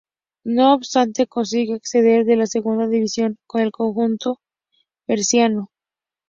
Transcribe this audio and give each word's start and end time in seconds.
No 0.45 0.73
obstante, 0.73 1.27
consigue 1.27 1.75
ascender 1.75 2.27
a 2.31 2.35
la 2.35 2.47
Segunda 2.47 2.87
División 2.87 3.37
con 3.45 3.61
el 3.61 3.71
conjunto 3.71 4.39
berciano. 5.07 5.69